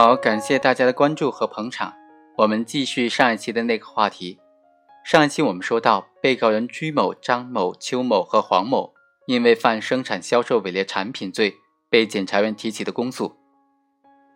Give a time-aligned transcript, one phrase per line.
[0.00, 1.92] 好，感谢大家的关注和捧场。
[2.36, 4.38] 我们继续上一期的那个话题。
[5.04, 8.94] 上一期我们说到，被告人居某、张某、邱某和黄某
[9.26, 11.56] 因为犯生产销售伪劣产品罪，
[11.90, 13.34] 被检察院提起的公诉。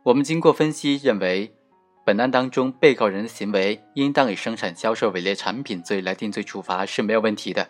[0.03, 1.55] 我们经过分析认为，
[2.05, 7.69] 本案当中被告人的行为应当以生产销售伪劣产品罪来定罪处罚是没有问题的。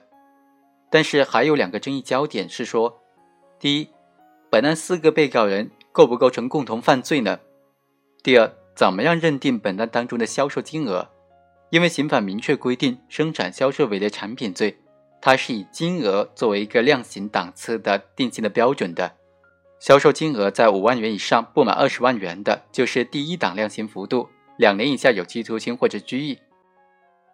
[0.91, 3.03] 但是还有两个争议焦点是说，
[3.61, 3.91] 第一，
[4.49, 7.39] 本案四个被告人构不构成共同犯罪呢？
[8.23, 11.09] 第二，怎么样认定本案当中的销售金额？
[11.71, 14.79] 因为刑法明确规定，生产销售伪劣产品罪，
[15.21, 19.13] 它是以金额作为一个量刑档次的定性的标准的。
[19.81, 26.39] 销售金额在五万元以上不满二十万元的，就是第一档量刑幅度，两年以下有期徒刑或者拘役。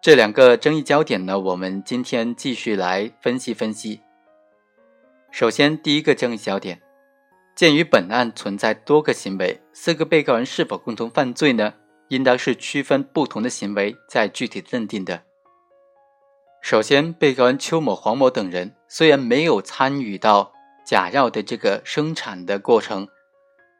[0.01, 3.99] 这两个争议焦点呢，我们今天继续来分析分析。
[5.29, 6.81] 首先，第一个争议焦点。
[7.59, 11.73] 鉴于本案存在多个行为，四个被告人是否共同犯罪呢？
[12.07, 15.23] 应当是区分不同的行为再具体认定的。
[16.61, 20.53] 首先，被告人邱某、黄某等人虽然没有参与到
[20.85, 23.09] 假药的这个生产的过程，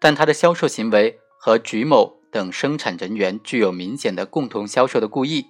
[0.02, 5.45] 但他的销售行为和菊某等生产人员具有明显的共同销售的故意，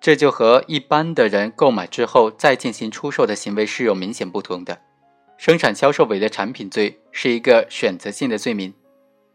[0.00, 4.82] 这就和一般的人购买之后再进行出售的行为是有明显不同的。
[5.40, 8.70] 生产销售伪劣产品罪是一个选择性的罪名，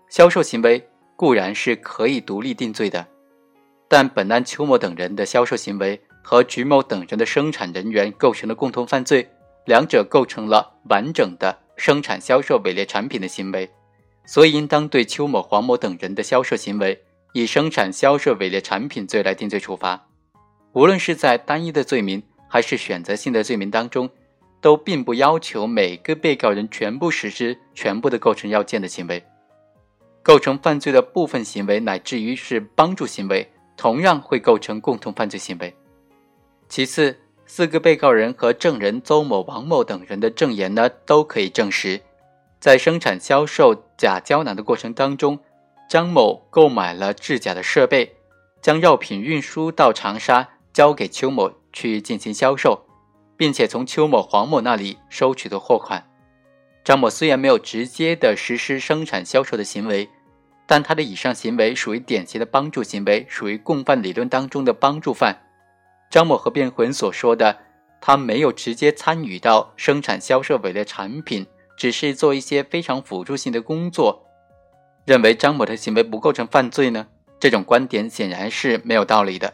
[0.07, 3.07] 销售行为固然是可以独立定罪的，
[3.87, 9.27] 但本案邱某等人的销售行为和菊某等人的生产人员构成了共同犯罪，
[9.65, 13.67] 两者构成了完整的生产销售伪劣产品的行为，
[14.27, 20.07] 所以应当对邱某、黄某等人的销售行为以生产销售伪劣产品罪来定罪处罚。
[20.73, 24.07] 无论是在单一的罪名还是选择性的罪名当中。
[24.65, 29.23] 都并不要求每个被告人全部实施全部的构成要件的行为，
[30.23, 35.71] 构成犯罪的部分行为乃至于是帮助行为，同样会构成共同犯罪行为。
[36.67, 37.15] 其次，
[37.45, 42.01] 四个被告人和证人邹某、王某等人的证言呢，都可以证实，
[42.59, 45.37] 在生产销售假胶囊的过程当中，
[45.87, 48.15] 张某购买了制假的设备，
[48.63, 52.81] 将药品运输到长沙，交给邱某去进行销售。
[53.37, 56.07] 并且从邱某、黄某那里收取的货款，
[56.83, 60.09] 张某虽然没有直接的实施生产销售的行为，
[60.65, 65.41] 但他的以上行为属于典型的帮助行为，属于共犯理论当中的帮助犯。
[66.09, 67.57] 张某和辩护人所说的，
[67.99, 71.45] 他没有直接参与到生产销售伪劣产品，
[71.75, 74.25] 只是做一些非常辅助性的工作，
[75.05, 77.07] 认为张某的行为不构成犯罪呢？
[77.39, 79.53] 这种观点显然是没有道理的。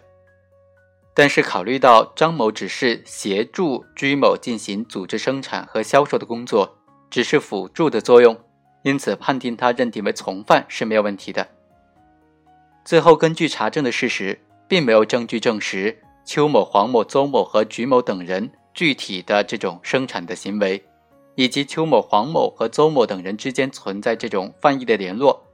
[1.13, 6.77] 但是考虑到张某只是协助居某进行组织生产和销售的工作，
[7.09, 8.37] 只是辅助的作用，
[8.83, 11.45] 因此判定他认定为从犯是没有问题的。
[12.85, 14.39] 最后，根据查证的事实，
[14.69, 20.81] 并没有证据证实邱某、黄某、邹某和菊某等人具体的这种生产的行为，
[21.35, 25.45] 以及邱某、黄某和邹某等人之间存在这种犯意的联络，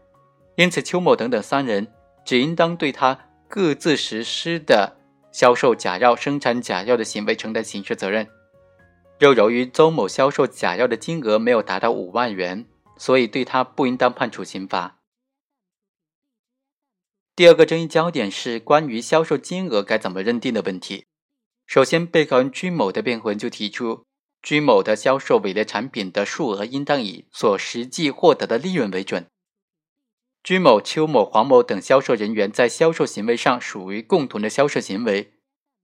[0.55, 1.87] 因此邱某等等三人
[2.23, 4.96] 只应当对他各自实施的。
[5.39, 8.27] 销售假药、生产假药的行为承担刑事责任。
[9.19, 12.65] 又由于邹某销售假药的金额没有达到五万元，
[12.97, 14.97] 所以对他不应当判处刑罚。
[17.35, 21.05] 第二个争议焦点是关于销售金额该怎么认定的问题。
[21.67, 24.05] 首先，被告人居某的辩护人就提出，
[24.41, 29.27] 居某的销售伪劣产品的数额应当以所实际获得的利润为准。
[30.47, 35.33] 居某、邱某、黄某等销售人员在销售行为上属于共同的销售行为。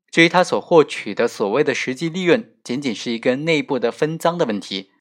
[0.09, 4.91] 至于他所获取的所谓的实际利润，仅仅是一个内部的分赃的问题。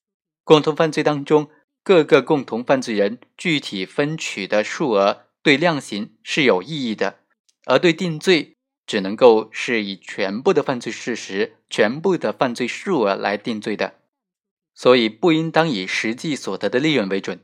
[0.42, 1.48] 共同犯罪当中，
[1.84, 7.20] 各个共同犯罪人具体分取的数额对量刑是有意义的，
[7.66, 14.00] 而对定罪只能够是以全部的犯罪事实、全部的犯罪数额来定罪的，
[14.74, 17.38] 所以不应当以实际所得的利润为准。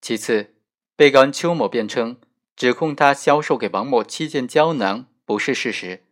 [0.00, 0.56] 其次。
[0.94, 2.18] 被告人邱某辩称，
[2.54, 6.04] 指控他销售给王某七件胶囊不是事实。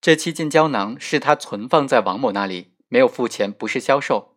[0.00, 4.36] 这七件胶囊是他存放在王某那里，没有付钱，不是销售。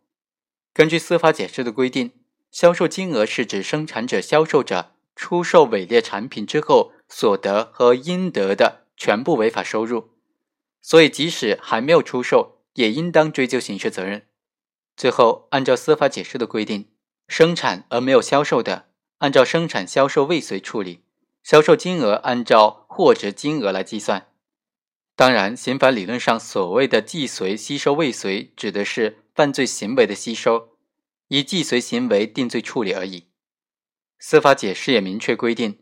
[0.72, 2.12] 根据司法解释的规定，
[2.50, 10.10] 销售金额是指生产者、销售者出售伪劣产品之后所得和应得的全部违法收入，
[10.80, 14.28] 所以即使还没有出售，也应当追究刑事责任。
[14.96, 16.88] 最后，按照司法解释的规定，
[17.26, 18.87] 生产而没有销售的。
[19.18, 21.02] 按照生产销售未遂处理，
[21.42, 24.28] 销售金额按照货值金额来计算。
[25.16, 30.68] 当然，刑法理论上所谓的既遂吸收未遂，指的是犯罪行为的吸收，
[31.26, 33.26] 以既遂行为定罪处理而已。
[34.20, 35.80] 司法解释也明确规定，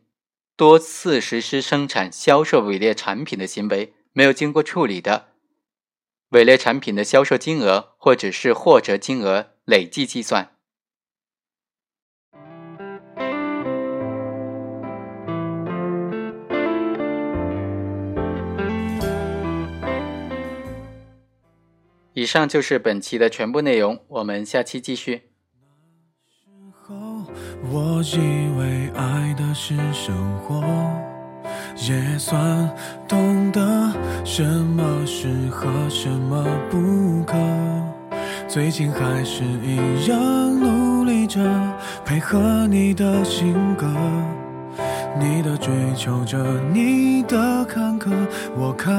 [0.57, 5.29] 多次实施生产、销售伪劣产品的行为没有经过处理的，
[6.31, 10.56] 伪劣产品的销售金额或者是货值金额累计计算。
[22.17, 25.25] 以上就是本期的全部内容，我们下期继续。
[27.71, 30.65] 我以为爱的是生活，
[31.77, 32.75] 也算
[33.07, 33.61] 懂得
[34.25, 37.37] 什么适合，什么不可。
[38.49, 40.19] 最近还是一样
[40.59, 41.39] 努力着，
[42.03, 43.87] 配合你的性格，
[45.21, 46.39] 你的追求着，
[46.73, 48.11] 你的坎坷，
[48.57, 48.91] 我开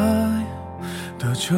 [1.18, 1.58] 的车。